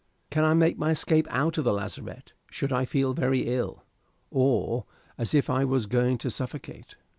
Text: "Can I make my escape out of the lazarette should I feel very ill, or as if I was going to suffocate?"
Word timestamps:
"Can 0.31 0.43
I 0.43 0.55
make 0.55 0.79
my 0.79 0.89
escape 0.89 1.27
out 1.29 1.59
of 1.59 1.63
the 1.63 1.71
lazarette 1.73 2.33
should 2.49 2.73
I 2.73 2.85
feel 2.85 3.13
very 3.13 3.41
ill, 3.53 3.83
or 4.31 4.85
as 5.15 5.35
if 5.35 5.47
I 5.47 5.63
was 5.63 5.85
going 5.85 6.17
to 6.17 6.31
suffocate?" 6.31 6.97